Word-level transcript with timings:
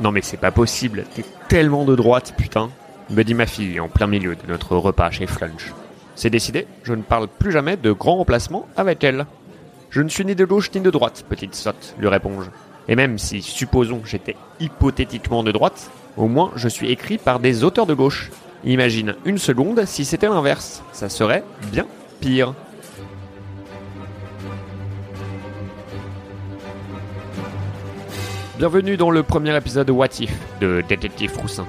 Non 0.00 0.10
mais 0.10 0.22
c'est 0.22 0.36
pas 0.36 0.50
possible, 0.50 1.04
t'es 1.14 1.24
tellement 1.48 1.84
de 1.84 1.94
droite, 1.94 2.34
putain, 2.36 2.70
me 3.10 3.22
dit 3.22 3.34
ma 3.34 3.46
fille 3.46 3.78
en 3.80 3.88
plein 3.88 4.06
milieu 4.06 4.34
de 4.34 4.46
notre 4.48 4.76
repas 4.76 5.10
chez 5.10 5.26
Flunch. 5.26 5.72
C'est 6.16 6.30
décidé, 6.30 6.66
je 6.82 6.94
ne 6.94 7.02
parle 7.02 7.28
plus 7.28 7.52
jamais 7.52 7.76
de 7.76 7.92
grand 7.92 8.16
remplacement 8.16 8.66
avec 8.76 9.04
elle. 9.04 9.26
Je 9.90 10.02
ne 10.02 10.08
suis 10.08 10.24
ni 10.24 10.34
de 10.34 10.44
gauche 10.44 10.70
ni 10.74 10.80
de 10.80 10.90
droite, 10.90 11.24
petite 11.28 11.54
sotte, 11.54 11.94
lui 11.98 12.08
réponds-je. 12.08 12.50
Et 12.88 12.96
même 12.96 13.18
si, 13.18 13.40
supposons, 13.40 14.02
j'étais 14.04 14.36
hypothétiquement 14.60 15.42
de 15.42 15.52
droite, 15.52 15.90
au 16.16 16.26
moins 16.26 16.50
je 16.56 16.68
suis 16.68 16.90
écrit 16.90 17.18
par 17.18 17.38
des 17.38 17.64
auteurs 17.64 17.86
de 17.86 17.94
gauche. 17.94 18.30
Imagine 18.64 19.14
une 19.24 19.38
seconde 19.38 19.84
si 19.84 20.04
c'était 20.04 20.28
l'inverse, 20.28 20.82
ça 20.92 21.08
serait 21.08 21.44
bien 21.70 21.86
pire. 22.20 22.54
Bienvenue 28.56 28.96
dans 28.96 29.10
le 29.10 29.24
premier 29.24 29.56
épisode 29.56 29.90
What 29.90 30.20
If 30.20 30.30
de 30.60 30.80
Détective 30.88 31.30
Froussin. 31.30 31.66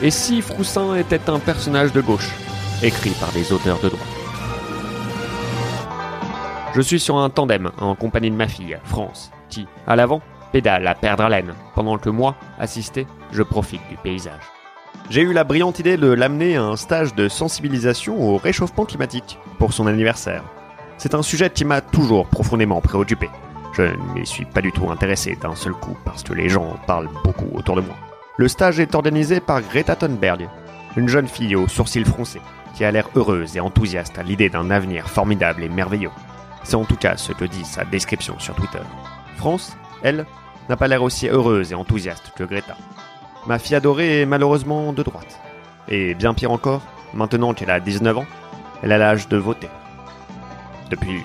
Et 0.00 0.10
si 0.10 0.40
Froussin 0.40 0.96
était 0.96 1.28
un 1.28 1.38
personnage 1.38 1.92
de 1.92 2.00
gauche, 2.00 2.30
écrit 2.82 3.10
par 3.20 3.30
des 3.32 3.52
auteurs 3.52 3.78
de 3.80 3.90
droite 3.90 4.08
Je 6.74 6.80
suis 6.80 6.98
sur 6.98 7.18
un 7.18 7.28
tandem 7.28 7.70
en 7.78 7.94
compagnie 7.94 8.30
de 8.30 8.36
ma 8.36 8.48
fille, 8.48 8.78
France, 8.84 9.30
qui, 9.50 9.66
à 9.86 9.96
l'avant, 9.96 10.22
pédale 10.50 10.86
à 10.86 10.94
perdre 10.94 11.24
haleine, 11.24 11.52
pendant 11.74 11.98
que 11.98 12.08
moi, 12.08 12.36
assisté, 12.58 13.06
je 13.32 13.42
profite 13.42 13.86
du 13.90 13.98
paysage. 13.98 14.50
J'ai 15.10 15.20
eu 15.20 15.34
la 15.34 15.44
brillante 15.44 15.78
idée 15.78 15.98
de 15.98 16.08
l'amener 16.08 16.56
à 16.56 16.62
un 16.62 16.76
stage 16.76 17.14
de 17.14 17.28
sensibilisation 17.28 18.18
au 18.18 18.38
réchauffement 18.38 18.86
climatique 18.86 19.38
pour 19.58 19.74
son 19.74 19.86
anniversaire. 19.86 20.42
C'est 21.02 21.16
un 21.16 21.22
sujet 21.22 21.50
qui 21.50 21.64
m'a 21.64 21.80
toujours 21.80 22.28
profondément 22.28 22.80
préoccupé. 22.80 23.28
Je 23.72 23.82
ne 23.82 24.14
m'y 24.14 24.24
suis 24.24 24.44
pas 24.44 24.60
du 24.60 24.70
tout 24.70 24.88
intéressé 24.88 25.34
d'un 25.34 25.56
seul 25.56 25.72
coup 25.72 25.96
parce 26.04 26.22
que 26.22 26.32
les 26.32 26.48
gens 26.48 26.64
en 26.64 26.86
parlent 26.86 27.08
beaucoup 27.24 27.48
autour 27.54 27.74
de 27.74 27.80
moi. 27.80 27.96
Le 28.36 28.46
stage 28.46 28.78
est 28.78 28.94
organisé 28.94 29.40
par 29.40 29.62
Greta 29.62 29.96
Thunberg, 29.96 30.48
une 30.96 31.08
jeune 31.08 31.26
fille 31.26 31.56
aux 31.56 31.66
sourcils 31.66 32.04
froncés 32.04 32.40
qui 32.76 32.84
a 32.84 32.92
l'air 32.92 33.08
heureuse 33.16 33.56
et 33.56 33.60
enthousiaste 33.60 34.16
à 34.16 34.22
l'idée 34.22 34.48
d'un 34.48 34.70
avenir 34.70 35.08
formidable 35.08 35.64
et 35.64 35.68
merveilleux. 35.68 36.12
C'est 36.62 36.76
en 36.76 36.84
tout 36.84 36.94
cas 36.94 37.16
ce 37.16 37.32
que 37.32 37.46
dit 37.46 37.64
sa 37.64 37.84
description 37.84 38.38
sur 38.38 38.54
Twitter. 38.54 38.78
France, 39.38 39.76
elle, 40.04 40.24
n'a 40.68 40.76
pas 40.76 40.86
l'air 40.86 41.02
aussi 41.02 41.26
heureuse 41.26 41.72
et 41.72 41.74
enthousiaste 41.74 42.30
que 42.36 42.44
Greta. 42.44 42.76
Ma 43.48 43.58
fille 43.58 43.74
adorée 43.74 44.20
est 44.20 44.26
malheureusement 44.26 44.92
de 44.92 45.02
droite. 45.02 45.40
Et 45.88 46.14
bien 46.14 46.32
pire 46.32 46.52
encore, 46.52 46.82
maintenant 47.12 47.54
qu'elle 47.54 47.70
a 47.72 47.80
19 47.80 48.18
ans, 48.18 48.26
elle 48.84 48.92
a 48.92 48.98
l'âge 48.98 49.26
de 49.26 49.36
voter. 49.36 49.68
Depuis 50.92 51.22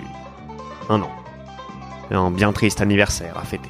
un 0.87 1.01
an. 1.01 1.11
Un 2.09 2.31
bien 2.31 2.53
triste 2.53 2.79
anniversaire 2.79 3.37
à 3.37 3.43
fêter. 3.43 3.69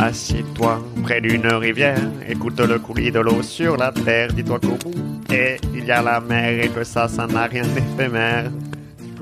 Assieds-toi 0.00 0.82
près 1.04 1.20
d'une 1.20 1.46
rivière, 1.46 2.02
écoute 2.28 2.58
le 2.58 2.80
coulis 2.80 3.12
de 3.12 3.20
l'eau 3.20 3.40
sur 3.44 3.76
la 3.76 3.92
terre, 3.92 4.32
dis-toi 4.32 4.58
qu'au 4.58 4.74
bout, 4.74 4.94
et 5.32 5.58
il 5.72 5.84
y 5.84 5.92
a 5.92 6.02
la 6.02 6.18
mer 6.18 6.64
et 6.64 6.68
que 6.70 6.82
ça, 6.82 7.06
ça 7.06 7.28
n'a 7.28 7.44
rien 7.44 7.62
d'éphémère. 7.62 8.50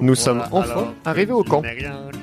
Nous 0.01 0.15
sommes 0.15 0.43
enfin 0.53 0.95
arrivés 1.05 1.35
au 1.35 1.45
camp. 1.45 1.63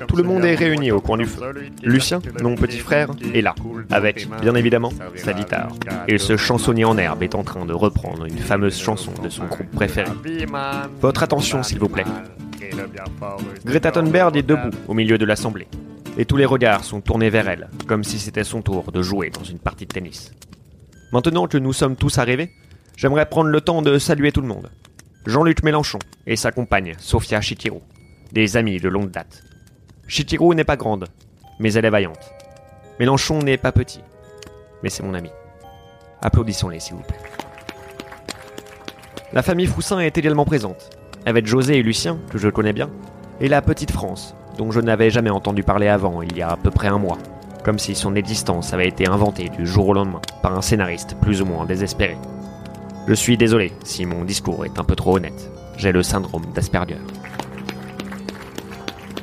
Tout 0.07 0.15
le 0.15 0.23
monde 0.23 0.43
est 0.45 0.55
réuni 0.55 0.91
au 0.91 0.99
coin 0.99 1.17
du 1.17 1.25
feu. 1.25 1.53
Lucien, 1.83 2.19
mon 2.41 2.55
petit 2.55 2.79
frère, 2.79 3.09
est 3.31 3.41
là, 3.41 3.53
avec, 3.91 4.27
bien 4.41 4.55
évidemment, 4.55 4.91
sa 5.17 5.33
guitare. 5.33 5.69
Et 6.07 6.17
ce 6.17 6.35
chansonnier 6.35 6.85
en 6.85 6.97
herbe 6.97 7.21
est 7.21 7.35
en 7.35 7.43
train 7.43 7.65
de 7.65 7.73
reprendre 7.73 8.25
une 8.25 8.39
fameuse 8.39 8.79
chanson 8.79 9.11
de 9.23 9.29
son 9.29 9.45
groupe 9.45 9.69
préféré. 9.69 10.09
Votre 10.99 11.21
attention, 11.21 11.61
s'il 11.61 11.77
vous 11.77 11.89
plaît. 11.89 12.05
Greta 13.65 13.91
Thunberg 13.91 14.35
est 14.37 14.43
debout 14.43 14.75
au 14.87 14.93
milieu 14.93 15.17
de 15.17 15.25
l'assemblée. 15.25 15.67
Et 16.17 16.25
tous 16.25 16.37
les 16.37 16.45
regards 16.45 16.83
sont 16.83 17.01
tournés 17.01 17.29
vers 17.29 17.49
elle, 17.49 17.69
comme 17.87 18.03
si 18.03 18.19
c'était 18.19 18.43
son 18.43 18.61
tour 18.61 18.91
de 18.91 19.01
jouer 19.01 19.29
dans 19.31 19.43
une 19.43 19.59
partie 19.59 19.85
de 19.85 19.93
tennis. 19.93 20.31
Maintenant 21.11 21.47
que 21.47 21.57
nous 21.57 21.73
sommes 21.73 21.95
tous 21.95 22.17
arrivés, 22.17 22.51
j'aimerais 22.95 23.27
prendre 23.27 23.49
le 23.49 23.61
temps 23.61 23.81
de 23.81 23.97
saluer 23.97 24.31
tout 24.31 24.41
le 24.41 24.47
monde. 24.47 24.69
Jean-Luc 25.25 25.63
Mélenchon 25.63 25.99
et 26.27 26.35
sa 26.35 26.51
compagne, 26.51 26.95
Sophia 26.99 27.41
Chitiro, 27.41 27.81
des 28.31 28.57
amis 28.57 28.79
de 28.79 28.89
longue 28.89 29.09
date. 29.09 29.43
Chitiro 30.07 30.53
n'est 30.53 30.63
pas 30.63 30.75
grande, 30.75 31.07
mais 31.59 31.73
elle 31.73 31.85
est 31.85 31.89
vaillante. 31.89 32.31
Mélenchon 32.99 33.39
n'est 33.39 33.57
pas 33.57 33.71
petit, 33.71 34.01
mais 34.83 34.89
c'est 34.89 35.03
mon 35.03 35.13
ami. 35.13 35.29
Applaudissons-les, 36.21 36.79
s'il 36.79 36.95
vous 36.95 37.03
plaît. 37.03 37.17
La 39.31 39.41
famille 39.41 39.65
Froussin 39.65 39.99
est 39.99 40.17
également 40.17 40.45
présente, 40.45 40.89
avec 41.25 41.45
José 41.45 41.77
et 41.77 41.83
Lucien, 41.83 42.17
que 42.29 42.37
je 42.37 42.49
connais 42.49 42.73
bien, 42.73 42.89
et 43.39 43.47
la 43.47 43.61
petite 43.61 43.91
France, 43.91 44.35
dont 44.57 44.71
je 44.71 44.79
n'avais 44.79 45.09
jamais 45.09 45.29
entendu 45.29 45.63
parler 45.63 45.87
avant, 45.87 46.21
il 46.21 46.37
y 46.37 46.41
a 46.41 46.49
à 46.49 46.57
peu 46.57 46.71
près 46.71 46.87
un 46.87 46.97
mois, 46.97 47.17
comme 47.63 47.79
si 47.79 47.95
son 47.95 48.15
existence 48.15 48.73
avait 48.73 48.87
été 48.87 49.07
inventée 49.07 49.49
du 49.49 49.65
jour 49.65 49.89
au 49.89 49.93
lendemain 49.93 50.21
par 50.41 50.55
un 50.55 50.61
scénariste 50.61 51.15
plus 51.21 51.41
ou 51.41 51.45
moins 51.45 51.65
désespéré. 51.65 52.17
Je 53.07 53.13
suis 53.13 53.37
désolé 53.37 53.73
si 53.83 54.05
mon 54.05 54.23
discours 54.23 54.65
est 54.65 54.79
un 54.79 54.83
peu 54.83 54.95
trop 54.95 55.17
honnête. 55.17 55.51
J'ai 55.77 55.91
le 55.91 56.03
syndrome 56.03 56.45
d'Asperger. 56.53 56.99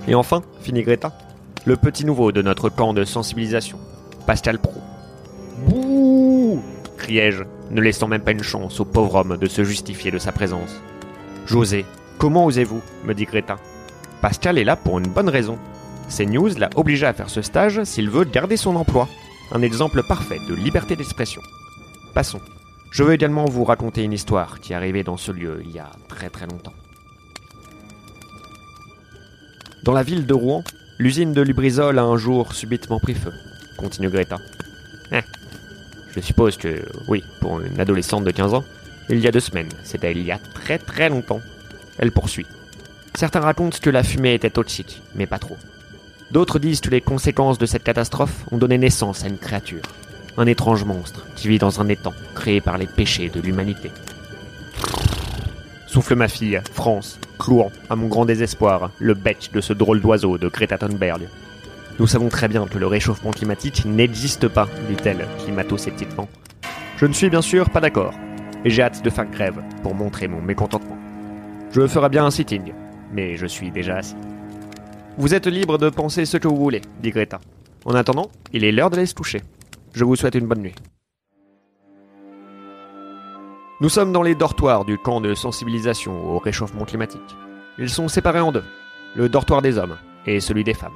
Et 0.08 0.14
enfin, 0.14 0.42
finit 0.60 0.82
Greta, 0.82 1.12
le 1.64 1.76
petit 1.76 2.04
nouveau 2.04 2.32
de 2.32 2.42
notre 2.42 2.68
camp 2.68 2.92
de 2.92 3.04
sensibilisation, 3.04 3.78
Pascal 4.26 4.58
Pro. 4.58 4.80
Bouh 5.66 6.62
criai-je, 6.98 7.44
ne 7.70 7.80
laissant 7.80 8.08
même 8.08 8.20
pas 8.20 8.32
une 8.32 8.42
chance 8.42 8.78
au 8.80 8.84
pauvre 8.84 9.16
homme 9.16 9.36
de 9.36 9.46
se 9.46 9.64
justifier 9.64 10.10
de 10.10 10.18
sa 10.18 10.32
présence. 10.32 10.80
José, 11.50 11.84
comment 12.16 12.46
osez-vous 12.46 12.80
me 13.04 13.12
dit 13.12 13.24
Greta. 13.24 13.56
Pascal 14.20 14.56
est 14.56 14.62
là 14.62 14.76
pour 14.76 15.00
une 15.00 15.08
bonne 15.08 15.28
raison. 15.28 15.58
CNews 16.08 16.56
l'a 16.56 16.70
obligé 16.76 17.06
à 17.06 17.12
faire 17.12 17.28
ce 17.28 17.42
stage 17.42 17.82
s'il 17.82 18.08
veut 18.08 18.22
garder 18.22 18.56
son 18.56 18.76
emploi. 18.76 19.08
Un 19.50 19.62
exemple 19.62 20.04
parfait 20.06 20.38
de 20.48 20.54
liberté 20.54 20.94
d'expression. 20.94 21.42
Passons. 22.14 22.40
Je 22.92 23.02
veux 23.02 23.14
également 23.14 23.46
vous 23.46 23.64
raconter 23.64 24.04
une 24.04 24.12
histoire 24.12 24.60
qui 24.60 24.72
est 24.74 24.76
arrivée 24.76 25.02
dans 25.02 25.16
ce 25.16 25.32
lieu 25.32 25.60
il 25.64 25.72
y 25.72 25.80
a 25.80 25.90
très 26.06 26.30
très 26.30 26.46
longtemps. 26.46 26.72
Dans 29.82 29.92
la 29.92 30.04
ville 30.04 30.26
de 30.26 30.34
Rouen, 30.34 30.62
l'usine 31.00 31.32
de 31.32 31.42
Lubrizol 31.42 31.98
a 31.98 32.04
un 32.04 32.16
jour 32.16 32.52
subitement 32.52 33.00
pris 33.00 33.14
feu, 33.14 33.32
continue 33.76 34.08
Greta. 34.08 34.38
Eh, 35.10 35.22
je 36.14 36.20
suppose 36.20 36.56
que, 36.56 36.86
oui, 37.08 37.24
pour 37.40 37.60
une 37.60 37.80
adolescente 37.80 38.22
de 38.22 38.30
15 38.30 38.54
ans, 38.54 38.64
il 39.14 39.20
y 39.20 39.28
a 39.28 39.32
deux 39.32 39.40
semaines, 39.40 39.68
c'était 39.82 40.12
il 40.12 40.22
y 40.22 40.30
a 40.30 40.38
très 40.38 40.78
très 40.78 41.08
longtemps. 41.08 41.40
Elle 41.98 42.12
poursuit. 42.12 42.46
Certains 43.14 43.40
racontent 43.40 43.78
que 43.80 43.90
la 43.90 44.02
fumée 44.02 44.34
était 44.34 44.50
toxique, 44.50 45.02
mais 45.14 45.26
pas 45.26 45.38
trop. 45.38 45.56
D'autres 46.30 46.58
disent 46.58 46.80
que 46.80 46.90
les 46.90 47.00
conséquences 47.00 47.58
de 47.58 47.66
cette 47.66 47.82
catastrophe 47.82 48.44
ont 48.52 48.58
donné 48.58 48.78
naissance 48.78 49.24
à 49.24 49.28
une 49.28 49.38
créature, 49.38 49.82
un 50.38 50.46
étrange 50.46 50.84
monstre 50.84 51.26
qui 51.34 51.48
vit 51.48 51.58
dans 51.58 51.80
un 51.80 51.88
étang 51.88 52.14
créé 52.34 52.60
par 52.60 52.78
les 52.78 52.86
péchés 52.86 53.28
de 53.28 53.40
l'humanité. 53.40 53.90
Souffle 55.88 56.14
ma 56.14 56.28
fille, 56.28 56.60
France, 56.72 57.18
clouant, 57.36 57.72
à 57.88 57.96
mon 57.96 58.06
grand 58.06 58.26
désespoir, 58.26 58.92
le 59.00 59.14
bec 59.14 59.50
de 59.52 59.60
ce 59.60 59.72
drôle 59.72 60.00
d'oiseau 60.00 60.38
de 60.38 60.46
Greta 60.46 60.78
Thunberg. 60.78 61.22
Nous 61.98 62.06
savons 62.06 62.28
très 62.28 62.46
bien 62.46 62.66
que 62.66 62.78
le 62.78 62.86
réchauffement 62.86 63.32
climatique 63.32 63.84
n'existe 63.84 64.46
pas, 64.46 64.68
dit-elle, 64.88 65.26
climato-sceptiquement. 65.42 66.28
Je 66.96 67.06
ne 67.06 67.12
suis 67.12 67.28
bien 67.28 67.42
sûr 67.42 67.70
pas 67.70 67.80
d'accord, 67.80 68.14
et 68.64 68.70
j'ai 68.70 68.82
hâte 68.82 69.04
de 69.04 69.10
faire 69.10 69.30
grève 69.30 69.62
pour 69.82 69.94
montrer 69.94 70.28
mon 70.28 70.40
mécontentement. 70.40 70.98
Je 71.72 71.86
ferai 71.86 72.08
bien 72.08 72.24
un 72.24 72.30
sitting, 72.30 72.72
mais 73.12 73.36
je 73.36 73.46
suis 73.46 73.70
déjà 73.70 73.96
assis. 73.96 74.16
Vous 75.18 75.34
êtes 75.34 75.46
libre 75.46 75.78
de 75.78 75.90
penser 75.90 76.24
ce 76.24 76.36
que 76.36 76.48
vous 76.48 76.56
voulez, 76.56 76.82
dit 77.02 77.10
Greta. 77.10 77.40
En 77.84 77.94
attendant, 77.94 78.30
il 78.52 78.64
est 78.64 78.72
l'heure 78.72 78.90
d'aller 78.90 79.06
se 79.06 79.14
coucher. 79.14 79.42
Je 79.92 80.04
vous 80.04 80.16
souhaite 80.16 80.34
une 80.34 80.46
bonne 80.46 80.62
nuit. 80.62 80.74
Nous 83.80 83.88
sommes 83.88 84.12
dans 84.12 84.22
les 84.22 84.34
dortoirs 84.34 84.84
du 84.84 84.98
camp 84.98 85.20
de 85.20 85.34
sensibilisation 85.34 86.34
au 86.34 86.38
réchauffement 86.38 86.84
climatique. 86.84 87.20
Ils 87.78 87.88
sont 87.88 88.08
séparés 88.08 88.40
en 88.40 88.52
deux, 88.52 88.64
le 89.14 89.28
dortoir 89.28 89.62
des 89.62 89.78
hommes 89.78 89.96
et 90.26 90.40
celui 90.40 90.64
des 90.64 90.74
femmes. 90.74 90.92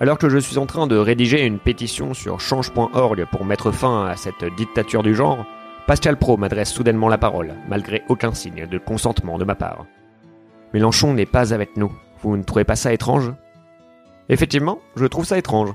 Alors 0.00 0.18
que 0.18 0.28
je 0.28 0.38
suis 0.38 0.58
en 0.58 0.66
train 0.66 0.86
de 0.86 0.96
rédiger 0.96 1.46
une 1.46 1.58
pétition 1.58 2.12
sur 2.12 2.40
change.org 2.40 3.24
pour 3.30 3.44
mettre 3.44 3.70
fin 3.70 4.06
à 4.06 4.16
cette 4.16 4.44
dictature 4.56 5.02
du 5.02 5.14
genre, 5.14 5.46
Pascal 5.86 6.16
Pro 6.16 6.36
m'adresse 6.36 6.72
soudainement 6.72 7.08
la 7.08 7.18
parole, 7.18 7.54
malgré 7.68 8.02
aucun 8.08 8.32
signe 8.32 8.66
de 8.66 8.78
consentement 8.78 9.36
de 9.36 9.44
ma 9.44 9.56
part. 9.56 9.86
Mélenchon 10.72 11.12
n'est 11.12 11.26
pas 11.26 11.52
avec 11.52 11.76
nous. 11.76 11.92
Vous 12.20 12.36
ne 12.36 12.44
trouvez 12.44 12.64
pas 12.64 12.76
ça 12.76 12.92
étrange? 12.92 13.32
Effectivement, 14.28 14.78
je 14.94 15.06
trouve 15.06 15.24
ça 15.24 15.38
étrange, 15.38 15.70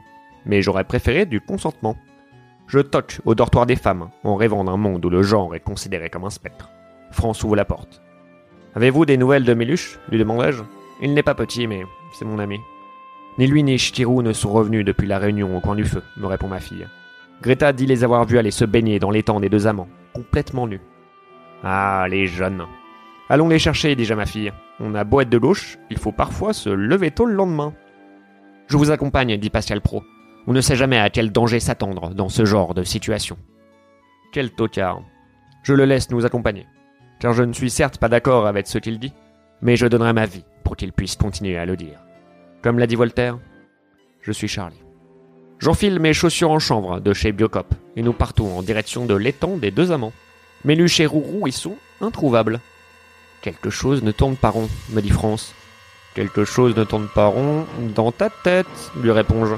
mais 0.45 0.61
j'aurais 0.61 0.85
préféré 0.85 1.25
du 1.25 1.41
consentement. 1.41 1.97
Je 2.67 2.79
toque 2.79 3.19
au 3.25 3.35
dortoir 3.35 3.65
des 3.65 3.75
femmes, 3.75 4.09
en 4.23 4.35
rêvant 4.35 4.63
d'un 4.63 4.77
monde 4.77 5.05
où 5.05 5.09
le 5.09 5.23
genre 5.23 5.53
est 5.55 5.59
considéré 5.59 6.09
comme 6.09 6.23
un 6.23 6.29
spectre. 6.29 6.69
France 7.11 7.43
ouvre 7.43 7.57
la 7.57 7.65
porte. 7.65 8.01
Avez-vous 8.75 9.05
des 9.05 9.17
nouvelles 9.17 9.43
de 9.43 9.53
Méluche? 9.53 9.99
lui 10.09 10.19
demandai-je. 10.19 10.63
Il 11.01 11.13
n'est 11.13 11.23
pas 11.23 11.35
petit, 11.35 11.67
mais 11.67 11.83
c'est 12.17 12.25
mon 12.25 12.39
ami. 12.39 12.59
Ni 13.37 13.45
lui 13.45 13.61
ni 13.61 13.77
Chirou 13.77 14.21
ne 14.21 14.33
sont 14.33 14.51
revenus 14.51 14.85
depuis 14.85 15.07
la 15.07 15.19
réunion 15.19 15.55
au 15.55 15.59
coin 15.59 15.75
du 15.75 15.83
feu, 15.85 16.01
me 16.15 16.27
répond 16.27 16.47
ma 16.47 16.59
fille. 16.59 16.87
Greta 17.41 17.71
dit 17.71 17.85
les 17.85 18.03
avoir 18.03 18.25
vus 18.25 18.37
aller 18.39 18.51
se 18.51 18.65
baigner 18.65 18.99
dans 18.99 19.11
l'étang 19.11 19.39
des 19.39 19.49
deux 19.49 19.67
amants, 19.67 19.89
complètement 20.13 20.67
nus. 20.67 20.81
Ah, 21.63 22.07
les 22.09 22.27
jeunes. 22.27 22.65
Allons 23.29 23.49
les 23.49 23.59
chercher, 23.59 23.95
déjà 23.95 24.15
ma 24.15 24.25
fille. 24.25 24.51
On 24.79 24.95
a 24.95 25.03
beau 25.03 25.21
être 25.21 25.29
de 25.29 25.37
gauche, 25.37 25.77
il 25.89 25.97
faut 25.97 26.11
parfois 26.11 26.53
se 26.53 26.69
lever 26.69 27.11
tôt 27.11 27.25
le 27.25 27.33
lendemain. 27.33 27.73
Je 28.67 28.77
vous 28.77 28.91
accompagne, 28.91 29.37
dit 29.37 29.49
Pascal 29.49 29.81
Pro. 29.81 30.03
On 30.47 30.53
ne 30.53 30.61
sait 30.61 30.75
jamais 30.75 30.97
à 30.97 31.09
quel 31.09 31.31
danger 31.31 31.59
s'attendre 31.59 32.13
dans 32.13 32.29
ce 32.29 32.45
genre 32.45 32.73
de 32.73 32.83
situation. 32.83 33.37
Quel 34.31 34.51
tocard. 34.51 35.01
Je 35.63 35.73
le 35.73 35.85
laisse 35.85 36.09
nous 36.09 36.25
accompagner. 36.25 36.65
Car 37.19 37.33
je 37.33 37.43
ne 37.43 37.53
suis 37.53 37.69
certes 37.69 37.97
pas 37.97 38.09
d'accord 38.09 38.47
avec 38.47 38.67
ce 38.67 38.77
qu'il 38.77 38.99
dit, 38.99 39.13
mais 39.61 39.75
je 39.75 39.87
donnerai 39.87 40.13
ma 40.13 40.25
vie 40.25 40.45
pour 40.63 40.75
qu'il 40.75 40.93
puisse 40.93 41.15
continuer 41.15 41.57
à 41.57 41.65
le 41.65 41.75
dire. 41.75 41.99
Comme 42.61 42.79
l'a 42.79 42.87
dit 42.87 42.95
Voltaire, 42.95 43.37
je 44.21 44.31
suis 44.31 44.47
Charlie. 44.47 44.86
J'enfile 45.59 45.99
mes 45.99 46.13
chaussures 46.13 46.51
en 46.51 46.59
chanvre 46.59 46.99
de 46.99 47.13
chez 47.13 47.31
Biocop 47.31 47.73
et 47.95 48.03
nous 48.03 48.13
partons 48.13 48.57
en 48.57 48.61
direction 48.61 49.05
de 49.05 49.15
l'étang 49.15 49.57
des 49.57 49.71
deux 49.71 49.91
amants. 49.91 50.13
Méluche 50.63 50.99
et 50.99 51.07
Rourou 51.07 51.47
y 51.47 51.51
sont 51.51 51.77
introuvables. 51.99 52.59
Quelque 53.41 53.71
chose 53.71 54.03
ne 54.03 54.11
tourne 54.11 54.35
pas 54.35 54.49
rond, 54.49 54.69
me 54.89 55.01
dit 55.01 55.09
France. 55.09 55.53
Quelque 56.13 56.45
chose 56.45 56.75
ne 56.75 56.83
tourne 56.83 57.07
pas 57.07 57.27
rond 57.27 57.65
dans 57.95 58.11
ta 58.11 58.29
tête, 58.29 58.67
lui 59.01 59.11
réponds-je. 59.11 59.55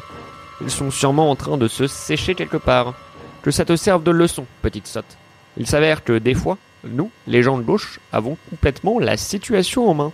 Ils 0.62 0.72
sont 0.72 0.92
sûrement 0.92 1.30
en 1.30 1.36
train 1.36 1.58
de 1.58 1.68
se 1.68 1.88
sécher 1.88 2.34
quelque 2.34 2.58
part. 2.58 2.94
Que 3.42 3.52
ça 3.52 3.66
te 3.66 3.76
serve 3.76 4.04
de 4.04 4.12
leçon, 4.12 4.46
petite 4.62 4.88
sotte. 4.88 5.18
Il 5.58 5.68
s'avère 5.68 6.04
que 6.04 6.18
des 6.18 6.34
fois, 6.34 6.58
nous, 6.84 7.12
les 7.28 7.44
gens 7.44 7.58
de 7.58 7.64
gauche, 7.64 8.00
avons 8.12 8.38
complètement 8.50 9.00
la 9.00 9.18
situation 9.18 9.90
en 9.90 9.94
main. 9.94 10.12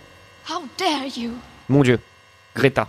How 0.48 0.62
dare 0.78 1.06
you? 1.16 1.32
Mon 1.68 1.82
Dieu, 1.82 2.00
Greta. 2.54 2.88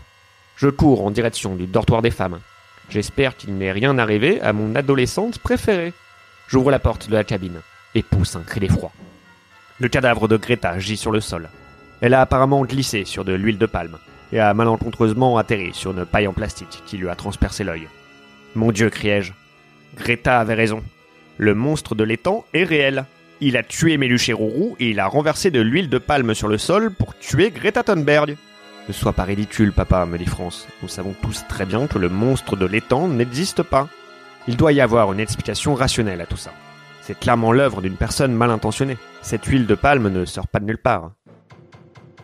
Je 0.56 0.70
cours 0.70 1.06
en 1.06 1.12
direction 1.12 1.56
du 1.56 1.66
dortoir 1.68 2.02
des 2.02 2.12
femmes. 2.12 2.40
J'espère 2.89 3.36
qu'il 3.36 3.57
n'est 3.57 3.72
rien 3.72 3.98
arrivé 3.98 4.42
à 4.42 4.54
mon 4.54 4.75
adolescente 4.75 5.39
préférée. 5.39 5.94
J'ouvre 6.48 6.72
la 6.72 6.80
porte 6.80 7.10
de 7.10 7.13
la 7.13 7.24
cabine 7.24 7.62
et 7.95 8.04
pousse 8.04 8.36
un 8.36 8.42
cri 8.42 8.60
d'effroi. 8.60 8.92
Le 9.80 9.89
cadavre 9.89 10.28
de 10.28 10.38
Greta 10.38 10.80
gît 10.80 10.98
sur 10.98 11.12
le 11.12 11.19
sol. 11.19 11.50
Elle 12.01 12.13
a 12.13 12.22
apparemment 12.22 12.63
glissé 12.63 13.06
sur 13.06 13.25
de 13.25 13.34
l'huile 13.34 13.57
de 13.57 13.66
palme 13.66 13.98
et 14.31 14.39
a 14.39 14.54
malencontreusement 14.54 15.38
atterri 15.38 15.72
sur 15.74 15.92
une 15.92 16.06
paille 16.06 16.28
en 16.28 16.34
plastique 16.34 16.84
qui 16.86 16.98
lui 16.98 17.10
a 17.10 17.16
transpercé 17.16 17.63
l'œil. 17.63 17.88
Mon 18.56 18.72
Dieu, 18.72 18.89
criai-je. 18.89 19.34
Greta 19.95 20.39
avait 20.39 20.54
raison. 20.54 20.84
Le 21.38 21.54
monstre 21.54 21.95
de 21.95 22.04
l'étang 22.04 22.45
est 22.54 22.63
réel. 22.63 23.06
Il 23.39 23.57
a 23.57 23.63
tué 23.63 23.98
Méluche 23.98 24.30
et 24.30 24.34
Rourou 24.34 24.75
et 24.80 24.89
il 24.89 25.00
a 25.00 25.07
renversé 25.07 25.51
de 25.51 25.62
l'huile 25.62 25.89
de 25.89 25.98
palme 25.98 26.34
sur 26.34 26.48
le 26.48 26.57
sol 26.57 26.92
pour 26.92 27.18
tuer 27.18 27.51
Greta 27.51 27.84
Thunberg. 27.84 28.38
Ne 28.88 28.94
sois 28.94 29.13
pas 29.13 29.24
ridicule, 29.24 29.74
papa, 29.74 30.06
me 30.06 30.18
dit 30.18 30.25
France. 30.25 30.66
Nous 30.81 30.88
savons 30.88 31.13
tous 31.22 31.44
très 31.50 31.66
bien 31.66 31.88
que 31.88 32.00
le 32.00 32.07
monstre 32.07 32.56
de 32.56 32.66
l'étang 32.66 33.10
n'existe 33.10 33.62
pas. 33.62 33.89
Il 34.48 34.56
doit 34.56 34.72
y 34.72 34.80
avoir 34.80 35.12
une 35.12 35.19
explication 35.19 35.75
rationnelle 35.75 36.22
à 36.22 36.25
tout 36.25 36.38
ça. 36.38 36.51
C'est 37.01 37.19
clairement 37.19 37.51
l'œuvre 37.51 37.81
d'une 37.81 37.98
personne 37.98 38.34
mal 38.34 38.50
intentionnée. 38.50 38.98
Cette 39.22 39.45
huile 39.45 39.68
de 39.68 39.75
palme 39.75 40.10
ne 40.10 40.24
sort 40.24 40.48
pas 40.48 40.60
de 40.60 40.66
nulle 40.66 40.78
part. 40.78 41.12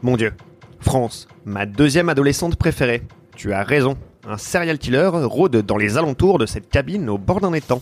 Mon 0.02 0.16
Dieu. 0.16 0.34
France, 0.80 1.28
ma 1.44 1.66
deuxième 1.66 2.10
adolescente 2.10 2.56
préférée. 2.56 3.04
Tu 3.36 3.52
as 3.52 3.64
raison. 3.64 3.98
Un 4.26 4.38
serial 4.38 4.78
killer 4.78 5.10
rôde 5.14 5.58
dans 5.58 5.78
les 5.78 5.98
alentours 5.98 6.40
de 6.40 6.46
cette 6.46 6.70
cabine 6.70 7.10
au 7.10 7.18
bord 7.18 7.42
d'un 7.42 7.54
étang. 7.54 7.82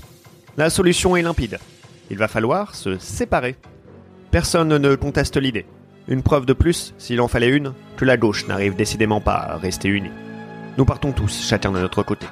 La 0.58 0.72
solution 0.72 1.16
est 1.16 1.22
limpide. 1.22 1.60
Il 2.10 2.18
va 2.18 2.28
falloir 2.28 2.74
se 2.74 2.98
séparer. 2.98 3.56
Personne 4.32 4.76
ne 4.76 4.96
conteste 4.96 5.38
l'idée. 5.38 5.66
Une 6.08 6.24
preuve 6.24 6.46
de 6.46 6.54
plus, 6.54 6.94
s'il 6.98 7.22
en 7.22 7.28
fallait 7.28 7.50
une, 7.50 7.74
que 7.98 8.06
la 8.06 8.18
gauche 8.18 8.48
n'arrive 8.48 8.76
décidément 8.76 9.22
pas 9.22 9.36
à 9.36 9.58
rester 9.58 9.88
unie. 9.88 10.12
Nous 10.78 10.86
partons 10.86 11.12
tous, 11.12 11.42
chacun 11.48 11.72
de 11.72 11.80
notre 11.80 12.04
côté. 12.04 12.28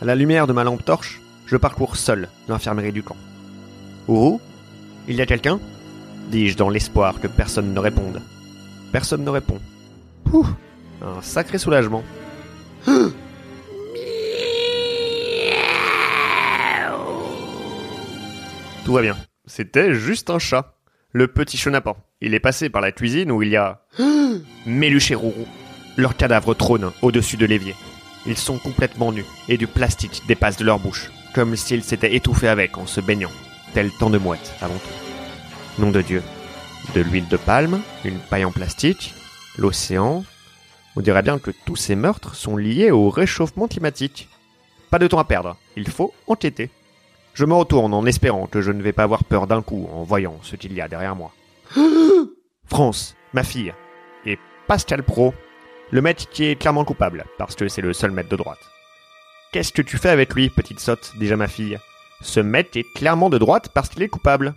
À 0.00 0.04
la 0.04 0.14
lumière 0.14 0.46
de 0.46 0.52
ma 0.52 0.64
lampe 0.64 0.84
torche, 0.84 1.20
je 1.46 1.56
parcours 1.56 1.96
seul 1.96 2.28
l'infirmerie 2.48 2.92
du 2.92 3.02
camp. 3.02 3.16
Ouh 4.08 4.40
Il 5.08 5.16
y 5.16 5.20
a 5.20 5.26
quelqu'un? 5.26 5.60
Dis-je 6.30 6.56
dans 6.56 6.70
l'espoir 6.70 7.20
que 7.20 7.26
personne 7.26 7.74
ne 7.74 7.78
réponde. 7.78 8.22
Personne 8.92 9.24
ne 9.24 9.30
répond. 9.30 9.58
Ouh 10.32 10.46
Un 11.02 11.20
sacré 11.22 11.58
soulagement. 11.58 12.02
Tout 18.84 18.92
va 18.92 19.02
bien. 19.02 19.16
C'était 19.46 19.94
juste 19.94 20.30
un 20.30 20.38
chat. 20.38 20.74
Le 21.12 21.26
petit 21.28 21.56
chenapan. 21.56 21.96
Il 22.22 22.34
est 22.34 22.40
passé 22.40 22.68
par 22.68 22.82
la 22.82 22.92
cuisine 22.92 23.32
où 23.32 23.42
il 23.42 23.48
y 23.48 23.56
a... 23.56 23.80
Méluche 24.66 25.10
et 25.10 25.14
Rourou. 25.14 25.46
Leurs 25.96 26.16
cadavres 26.16 26.52
trônent 26.52 26.92
au-dessus 27.00 27.38
de 27.38 27.46
l'évier. 27.46 27.74
Ils 28.26 28.36
sont 28.36 28.58
complètement 28.58 29.10
nus 29.10 29.24
et 29.48 29.56
du 29.56 29.66
plastique 29.66 30.22
dépasse 30.28 30.58
de 30.58 30.64
leur 30.64 30.78
bouche, 30.78 31.10
comme 31.34 31.56
s'ils 31.56 31.82
s'étaient 31.82 32.14
étouffés 32.14 32.48
avec 32.48 32.76
en 32.76 32.86
se 32.86 33.00
baignant, 33.00 33.30
tel 33.72 33.90
tant 33.90 34.10
de 34.10 34.18
mouettes 34.18 34.54
avant 34.60 34.74
tout. 34.74 35.80
Nom 35.80 35.90
de 35.90 36.02
Dieu. 36.02 36.22
De 36.94 37.00
l'huile 37.00 37.28
de 37.28 37.38
palme, 37.38 37.80
une 38.04 38.18
paille 38.18 38.44
en 38.44 38.52
plastique, 38.52 39.14
l'océan. 39.56 40.22
On 40.96 41.00
dirait 41.00 41.22
bien 41.22 41.38
que 41.38 41.52
tous 41.64 41.76
ces 41.76 41.96
meurtres 41.96 42.34
sont 42.34 42.58
liés 42.58 42.90
au 42.90 43.08
réchauffement 43.08 43.66
climatique. 43.66 44.28
Pas 44.90 44.98
de 44.98 45.06
temps 45.06 45.18
à 45.18 45.24
perdre, 45.24 45.56
il 45.74 45.88
faut 45.88 46.12
enquêter. 46.26 46.68
Je 47.32 47.46
me 47.46 47.54
retourne 47.54 47.94
en 47.94 48.04
espérant 48.04 48.46
que 48.46 48.60
je 48.60 48.72
ne 48.72 48.82
vais 48.82 48.92
pas 48.92 49.04
avoir 49.04 49.24
peur 49.24 49.46
d'un 49.46 49.62
coup 49.62 49.88
en 49.94 50.02
voyant 50.02 50.38
ce 50.42 50.56
qu'il 50.56 50.74
y 50.74 50.82
a 50.82 50.88
derrière 50.88 51.16
moi. 51.16 51.32
France, 52.66 53.16
ma 53.32 53.44
fille, 53.44 53.72
et 54.26 54.38
Pascal 54.66 55.02
Pro, 55.02 55.34
le 55.90 56.00
maître 56.02 56.28
qui 56.28 56.44
est 56.44 56.56
clairement 56.56 56.84
coupable, 56.84 57.24
parce 57.38 57.54
que 57.54 57.68
c'est 57.68 57.82
le 57.82 57.92
seul 57.92 58.10
maître 58.10 58.28
de 58.28 58.36
droite. 58.36 58.58
Qu'est-ce 59.52 59.72
que 59.72 59.82
tu 59.82 59.98
fais 59.98 60.08
avec 60.08 60.34
lui, 60.34 60.50
petite 60.50 60.80
sotte, 60.80 61.12
déjà 61.18 61.36
ma 61.36 61.48
fille? 61.48 61.78
Ce 62.22 62.40
maître 62.40 62.76
est 62.76 62.92
clairement 62.94 63.30
de 63.30 63.38
droite 63.38 63.70
parce 63.72 63.88
qu'il 63.88 64.02
est 64.02 64.08
coupable. 64.08 64.54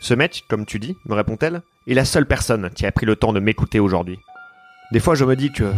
Ce 0.00 0.14
maître, 0.14 0.38
comme 0.48 0.66
tu 0.66 0.78
dis, 0.78 0.96
me 1.06 1.14
répond-elle, 1.14 1.62
est 1.86 1.94
la 1.94 2.04
seule 2.04 2.26
personne 2.26 2.70
qui 2.70 2.86
a 2.86 2.92
pris 2.92 3.06
le 3.06 3.16
temps 3.16 3.32
de 3.32 3.40
m'écouter 3.40 3.80
aujourd'hui. 3.80 4.18
Des 4.92 5.00
fois 5.00 5.14
je 5.14 5.24
me 5.24 5.36
dis 5.36 5.52
que... 5.52 5.72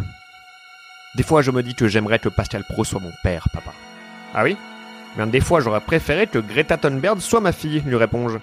Des 1.16 1.22
fois 1.22 1.42
je 1.42 1.50
me 1.50 1.62
dis 1.62 1.74
que 1.74 1.88
j'aimerais 1.88 2.18
que 2.18 2.28
Pascal 2.28 2.64
Pro 2.68 2.84
soit 2.84 3.00
mon 3.00 3.12
père, 3.22 3.48
papa. 3.52 3.72
Ah 4.34 4.44
oui? 4.44 4.56
Des 5.16 5.40
fois 5.40 5.60
j'aurais 5.60 5.80
préféré 5.80 6.26
que 6.26 6.38
Greta 6.38 6.76
Thunberg 6.76 7.20
soit 7.20 7.40
ma 7.40 7.52
fille, 7.52 7.82
lui 7.86 7.96
réponds-je. 7.96 8.38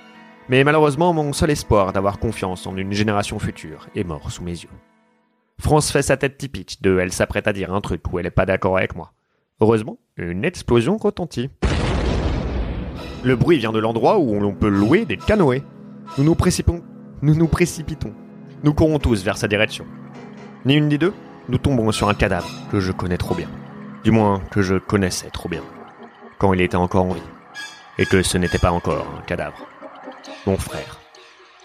Mais 0.47 0.63
malheureusement 0.63 1.13
mon 1.13 1.33
seul 1.33 1.51
espoir 1.51 1.91
d'avoir 1.91 2.19
confiance 2.19 2.67
en 2.67 2.77
une 2.77 2.93
génération 2.93 3.39
future 3.39 3.87
est 3.95 4.03
mort 4.03 4.31
sous 4.31 4.43
mes 4.43 4.51
yeux. 4.51 4.69
France 5.59 5.91
fait 5.91 6.01
sa 6.01 6.17
tête 6.17 6.37
typique 6.37 6.81
de 6.81 6.99
elle 6.99 7.11
s'apprête 7.11 7.47
à 7.47 7.53
dire 7.53 7.73
un 7.73 7.81
truc 7.81 8.01
où 8.11 8.19
elle 8.19 8.25
n'est 8.25 8.31
pas 8.31 8.45
d'accord 8.45 8.77
avec 8.77 8.95
moi. 8.95 9.13
Heureusement, 9.61 9.97
une 10.17 10.45
explosion 10.45 10.97
retentit. 10.97 11.49
Le 13.23 13.35
bruit 13.35 13.57
vient 13.57 13.71
de 13.71 13.79
l'endroit 13.79 14.19
où 14.19 14.39
l'on 14.39 14.53
peut 14.53 14.67
louer 14.67 15.05
des 15.05 15.17
canoës. 15.17 15.63
Nous 16.17 16.23
nous 16.23 16.35
précipitons. 16.35 16.83
Nous 17.21 17.35
nous 17.35 17.47
précipitons. 17.47 18.13
Nous 18.63 18.73
courons 18.73 18.99
tous 18.99 19.23
vers 19.23 19.37
sa 19.37 19.47
direction. 19.47 19.85
Ni 20.65 20.75
une 20.75 20.89
ni 20.89 20.97
deux, 20.97 21.13
nous 21.49 21.57
tombons 21.57 21.91
sur 21.91 22.09
un 22.09 22.13
cadavre 22.13 22.49
que 22.71 22.79
je 22.79 22.91
connais 22.91 23.17
trop 23.17 23.33
bien. 23.33 23.49
Du 24.03 24.11
moins, 24.11 24.41
que 24.51 24.61
je 24.61 24.75
connaissais 24.75 25.29
trop 25.29 25.49
bien. 25.49 25.63
Quand 26.37 26.53
il 26.53 26.61
était 26.61 26.75
encore 26.75 27.05
en 27.05 27.13
vie. 27.13 27.21
Et 27.97 28.05
que 28.05 28.21
ce 28.21 28.37
n'était 28.37 28.59
pas 28.59 28.71
encore 28.71 29.07
un 29.17 29.21
cadavre. 29.21 29.65
Mon 30.45 30.57
frère. 30.57 30.99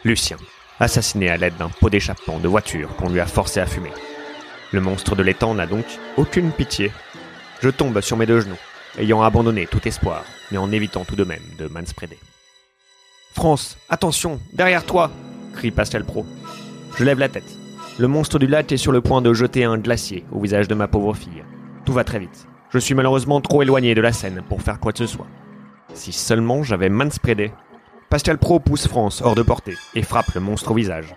Lucien. 0.05 0.37
Assassiné 0.79 1.29
à 1.29 1.37
l'aide 1.37 1.57
d'un 1.59 1.69
pot 1.69 1.91
d'échappement 1.91 2.39
de 2.39 2.49
voiture 2.49 2.95
qu'on 2.97 3.11
lui 3.11 3.21
a 3.21 3.27
forcé 3.27 3.61
à 3.61 3.67
fumer. 3.67 3.93
Le 4.73 4.81
monstre 4.81 5.17
de 5.17 5.23
l'étang 5.23 5.55
n'a 5.55 5.67
donc 5.67 5.85
aucune 6.17 6.53
pitié. 6.53 6.93
Je 7.61 7.69
tombe 7.69 8.01
sur 8.01 8.17
mes 8.17 8.27
deux 8.27 8.41
genoux, 8.41 8.59
ayant 8.99 9.23
abandonné 9.23 9.67
tout 9.67 9.87
espoir, 9.87 10.25
mais 10.51 10.59
en 10.59 10.73
évitant 10.73 11.05
tout 11.05 11.17
de 11.17 11.25
même 11.25 11.43
de 11.59 11.67
manspreader. 11.67 12.19
France, 13.33 13.77
attention, 13.89 14.41
derrière 14.53 14.85
toi 14.85 15.11
crie 15.53 15.71
Pascal 15.71 16.05
Pro. 16.05 16.25
Je 16.97 17.05
lève 17.05 17.19
la 17.19 17.29
tête. 17.29 17.57
Le 17.99 18.09
monstre 18.09 18.39
du 18.39 18.47
lac 18.47 18.71
est 18.73 18.77
sur 18.77 18.93
le 18.93 19.01
point 19.01 19.21
de 19.21 19.35
jeter 19.35 19.65
un 19.65 19.79
glacier 19.79 20.25
au 20.33 20.41
visage 20.41 20.69
de 20.69 20.75
ma 20.75 20.89
pauvre 20.89 21.15
fille. 21.15 21.45
Tout 21.85 21.93
va 21.93 22.05
très 22.05 22.19
vite. 22.19 22.47
Je 22.71 22.79
suis 22.79 22.95
malheureusement 22.95 23.41
trop 23.41 23.63
éloigné 23.63 23.95
de 23.95 24.01
la 24.01 24.13
scène 24.13 24.43
pour 24.49 24.63
faire 24.63 24.81
quoi 24.81 24.93
que 24.93 24.99
ce 24.99 25.07
soit. 25.07 25.27
Si 25.93 26.13
seulement 26.13 26.63
j'avais 26.63 26.89
manspreadé. 26.89 27.53
Pascal 28.11 28.39
Pro 28.39 28.59
pousse 28.59 28.89
France 28.89 29.23
hors 29.23 29.37
de 29.37 29.43
portée 29.43 29.77
et 29.95 30.03
frappe 30.03 30.35
le 30.35 30.41
monstre 30.41 30.73
au 30.73 30.75
visage. 30.75 31.15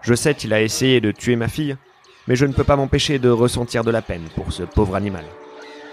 Je 0.00 0.14
sais 0.14 0.34
qu'il 0.34 0.54
a 0.54 0.62
essayé 0.62 1.02
de 1.02 1.12
tuer 1.12 1.36
ma 1.36 1.48
fille, 1.48 1.76
mais 2.26 2.34
je 2.34 2.46
ne 2.46 2.54
peux 2.54 2.64
pas 2.64 2.76
m'empêcher 2.76 3.18
de 3.18 3.28
ressentir 3.28 3.84
de 3.84 3.90
la 3.90 4.00
peine 4.00 4.26
pour 4.34 4.50
ce 4.50 4.62
pauvre 4.62 4.96
animal. 4.96 5.26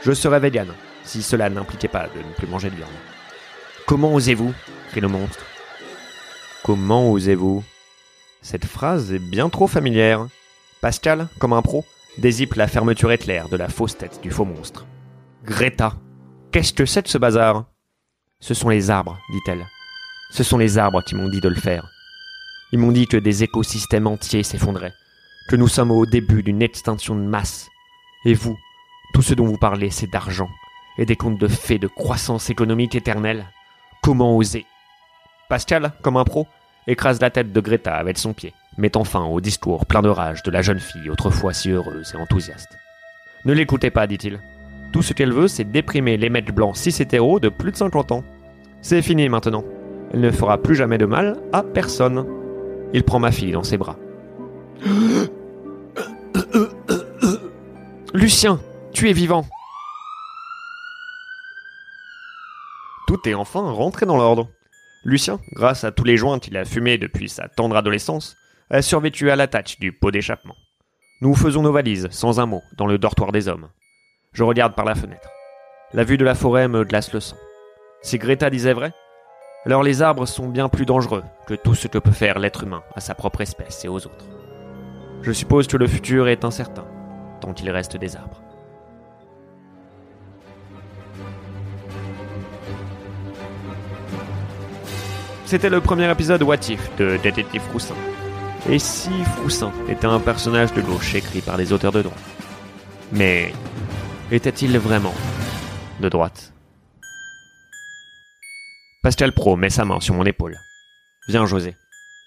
Je 0.03 0.13
serais 0.13 0.39
vegan 0.39 0.73
si 1.03 1.21
cela 1.21 1.49
n'impliquait 1.49 1.89
pas 1.89 2.07
de 2.07 2.19
ne 2.19 2.33
plus 2.33 2.47
manger 2.47 2.69
de 2.69 2.77
viande. 2.77 2.87
Comment 3.85 4.13
osez-vous 4.13 4.53
crie 4.91 5.01
le 5.01 5.09
monstre. 5.09 5.45
Comment 6.63 7.11
osez-vous? 7.11 7.61
Cette 8.41 8.65
phrase 8.65 9.11
est 9.11 9.19
bien 9.19 9.49
trop 9.49 9.67
familière. 9.67 10.27
Pascal, 10.79 11.27
comme 11.39 11.51
un 11.51 11.61
pro, 11.61 11.83
dézippe 12.19 12.55
la 12.55 12.67
fermeture 12.67 13.11
éclair 13.11 13.49
de 13.49 13.57
la 13.57 13.67
fausse 13.67 13.97
tête 13.97 14.21
du 14.23 14.31
faux 14.31 14.45
monstre. 14.45 14.85
Greta, 15.43 15.95
qu'est-ce 16.53 16.71
que 16.71 16.85
c'est 16.85 17.01
de 17.01 17.09
ce 17.09 17.17
bazar? 17.17 17.65
Ce 18.39 18.53
sont 18.53 18.69
les 18.69 18.89
arbres, 18.89 19.17
dit-elle. 19.29 19.65
Ce 20.31 20.43
sont 20.43 20.57
les 20.57 20.77
arbres 20.77 21.01
qui 21.01 21.15
m'ont 21.15 21.29
dit 21.29 21.41
de 21.41 21.49
le 21.49 21.55
faire. 21.55 21.87
Ils 22.71 22.79
m'ont 22.79 22.91
dit 22.91 23.07
que 23.07 23.17
des 23.17 23.43
écosystèmes 23.43 24.07
entiers 24.07 24.43
s'effondraient, 24.43 24.93
que 25.47 25.55
nous 25.55 25.67
sommes 25.67 25.91
au 25.91 26.05
début 26.05 26.43
d'une 26.43 26.61
extinction 26.61 27.15
de 27.15 27.21
masse. 27.21 27.69
Et 28.25 28.33
vous, 28.33 28.57
tout 29.13 29.21
ce 29.21 29.33
dont 29.33 29.45
vous 29.45 29.57
parlez, 29.57 29.89
c'est 29.89 30.11
d'argent 30.11 30.49
et 30.97 31.05
des 31.05 31.15
contes 31.15 31.39
de 31.39 31.47
fées 31.47 31.79
de 31.79 31.87
croissance 31.87 32.49
économique 32.49 32.95
éternelle. 32.95 33.45
Comment 34.01 34.35
oser? 34.35 34.65
Pascal, 35.49 35.93
comme 36.01 36.17
un 36.17 36.23
pro, 36.25 36.47
écrase 36.87 37.21
la 37.21 37.29
tête 37.29 37.53
de 37.53 37.61
Greta 37.61 37.95
avec 37.95 38.17
son 38.17 38.33
pied, 38.33 38.53
mettant 38.77 39.03
fin 39.03 39.23
au 39.23 39.39
discours 39.39 39.85
plein 39.85 40.01
de 40.01 40.09
rage 40.09 40.43
de 40.43 40.51
la 40.51 40.61
jeune 40.61 40.79
fille 40.79 41.09
autrefois 41.09 41.53
si 41.53 41.69
heureuse 41.69 42.13
et 42.13 42.17
enthousiaste. 42.17 42.77
Ne 43.45 43.53
l'écoutez 43.53 43.91
pas, 43.91 44.07
dit-il. 44.07 44.41
Tout 44.91 45.01
ce 45.01 45.13
qu'elle 45.13 45.33
veut, 45.33 45.47
c'est 45.47 45.63
déprimer 45.63 46.17
les 46.17 46.29
mecs 46.29 46.53
blancs 46.53 46.75
cis 46.75 47.01
hétéros 47.01 47.39
de 47.39 47.49
plus 47.49 47.71
de 47.71 47.77
50 47.77 48.11
ans. 48.11 48.23
C'est 48.81 49.01
fini 49.01 49.29
maintenant. 49.29 49.63
Elle 50.13 50.21
ne 50.21 50.31
fera 50.31 50.57
plus 50.57 50.75
jamais 50.75 50.97
de 50.97 51.05
mal 51.05 51.37
à 51.53 51.63
personne. 51.63 52.25
Il 52.93 53.03
prend 53.03 53.19
ma 53.19 53.31
fille 53.31 53.51
dans 53.51 53.63
ses 53.63 53.77
bras. 53.77 53.97
Lucien, 58.13 58.59
tu 58.93 59.09
es 59.09 59.13
vivant. 59.13 59.45
Tout 63.07 63.27
est 63.27 63.33
enfin 63.33 63.71
rentré 63.71 64.05
dans 64.05 64.17
l'ordre. 64.17 64.49
Lucien, 65.03 65.39
grâce 65.53 65.83
à 65.83 65.91
tous 65.91 66.03
les 66.03 66.17
joints 66.17 66.39
qu'il 66.39 66.57
a 66.57 66.65
fumés 66.65 66.97
depuis 66.97 67.29
sa 67.29 67.47
tendre 67.47 67.77
adolescence, 67.77 68.35
a 68.69 68.81
survécu 68.81 69.29
à 69.31 69.35
l'attache 69.35 69.79
du 69.79 69.93
pot 69.93 70.11
d'échappement. 70.11 70.55
Nous 71.21 71.33
faisons 71.33 71.61
nos 71.61 71.71
valises, 71.71 72.07
sans 72.11 72.39
un 72.39 72.45
mot, 72.45 72.61
dans 72.77 72.85
le 72.85 72.97
dortoir 72.97 73.31
des 73.31 73.47
hommes. 73.47 73.69
Je 74.33 74.43
regarde 74.43 74.75
par 74.75 74.85
la 74.85 74.95
fenêtre. 74.95 75.29
La 75.93 76.03
vue 76.03 76.17
de 76.17 76.25
la 76.25 76.35
forêt 76.35 76.67
me 76.67 76.83
glace 76.83 77.13
le 77.13 77.19
sang. 77.19 77.37
Si 78.01 78.17
Greta 78.17 78.49
disait 78.49 78.73
vrai, 78.73 78.91
alors 79.67 79.83
les 79.83 80.01
arbres 80.01 80.25
sont 80.25 80.47
bien 80.47 80.69
plus 80.69 80.85
dangereux 80.85 81.25
que 81.45 81.53
tout 81.53 81.75
ce 81.75 81.89
que 81.89 81.97
peut 81.97 82.11
faire 82.11 82.39
l'être 82.39 82.63
humain 82.63 82.83
à 82.95 83.01
sa 83.01 83.15
propre 83.15 83.41
espèce 83.41 83.83
et 83.83 83.89
aux 83.89 83.97
autres. 83.97 84.25
Je 85.23 85.33
suppose 85.33 85.67
que 85.67 85.75
le 85.75 85.87
futur 85.87 86.29
est 86.29 86.45
incertain, 86.45 86.85
tant 87.41 87.53
il 87.53 87.69
reste 87.69 87.97
des 87.97 88.15
arbres. 88.15 88.41
C'était 95.43 95.69
le 95.69 95.81
premier 95.81 96.09
épisode 96.09 96.43
What 96.43 96.69
If 96.69 96.95
de 96.95 97.17
Détective 97.17 97.61
Froussin. 97.63 97.95
Et 98.69 98.79
si 98.79 99.11
Froussin 99.35 99.73
était 99.89 100.07
un 100.07 100.21
personnage 100.21 100.71
de 100.71 100.81
gauche 100.81 101.13
écrit 101.13 101.41
par 101.41 101.57
les 101.57 101.73
auteurs 101.73 101.91
de 101.91 102.03
droite 102.03 102.17
Mais 103.11 103.51
était-il 104.31 104.77
vraiment 104.79 105.13
de 105.99 106.07
droite? 106.07 106.53
Pascal 109.03 109.31
Pro 109.31 109.55
met 109.55 109.69
sa 109.69 109.85
main 109.85 109.99
sur 109.99 110.15
mon 110.15 110.25
épaule. 110.25 110.57
Viens 111.27 111.45
José, 111.45 111.75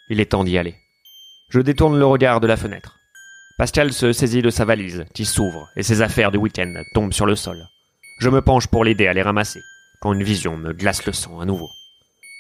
il 0.09 0.21
est 0.21 0.31
temps 0.31 0.45
d'y 0.45 0.57
aller. 0.57 0.77
Je 1.49 1.61
détourne 1.61 1.99
le 1.99 2.07
regard 2.07 2.41
de 2.41 2.47
la 2.47 2.57
fenêtre. 2.57 2.99
Pascal 3.59 3.93
se 3.93 4.13
saisit 4.13 4.41
de 4.41 4.51
sa 4.51 4.65
valise, 4.65 5.05
qui 5.13 5.27
s'ouvre, 5.27 5.69
et 5.77 5.83
ses 5.83 6.01
affaires 6.01 6.31
du 6.31 6.39
week-end 6.39 6.73
tombent 6.95 7.13
sur 7.13 7.27
le 7.27 7.35
sol. 7.35 7.59
Je 8.21 8.31
me 8.31 8.41
penche 8.41 8.69
pour 8.69 8.85
l'aider 8.85 9.09
à 9.09 9.13
les 9.13 9.23
ramasser, 9.23 9.61
quand 10.01 10.13
une 10.13 10.23
vision 10.23 10.57
me 10.57 10.73
glace 10.73 11.05
le 11.07 11.13
sang 11.13 11.41
à 11.41 11.45
nouveau. 11.45 11.69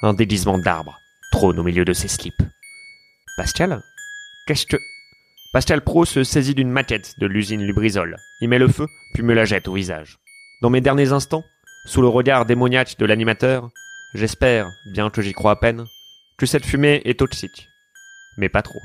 Un 0.02 0.14
déguisement 0.14 0.58
d'arbre 0.58 0.96
trône 1.32 1.58
au 1.58 1.64
milieu 1.64 1.84
de 1.84 1.92
ses 1.92 2.08
slips. 2.08 2.42
Pascal? 3.36 3.82
Qu'est-ce 4.46 4.66
que... 4.66 4.76
Pascal 5.52 5.82
Pro 5.82 6.04
se 6.04 6.22
saisit 6.22 6.54
d'une 6.54 6.70
maquette 6.70 7.18
de 7.18 7.26
l'usine 7.26 7.64
Lubrizol, 7.64 8.16
y 8.40 8.46
met 8.46 8.60
le 8.60 8.68
feu, 8.68 8.86
puis 9.12 9.24
me 9.24 9.34
la 9.34 9.44
jette 9.44 9.66
au 9.66 9.74
visage. 9.74 10.18
Dans 10.62 10.70
mes 10.70 10.80
derniers 10.80 11.12
instants, 11.12 11.44
sous 11.84 12.00
le 12.00 12.08
regard 12.08 12.46
démoniaque 12.46 12.96
de 12.98 13.06
l'animateur, 13.06 13.68
j'espère, 14.14 14.70
bien 14.86 15.10
que 15.10 15.22
j'y 15.22 15.32
crois 15.32 15.52
à 15.52 15.56
peine, 15.56 15.86
que 16.38 16.46
cette 16.46 16.66
fumée 16.66 17.02
est 17.04 17.18
toxique. 17.18 17.68
Mais 18.36 18.48
pas 18.48 18.62
trop. 18.62 18.80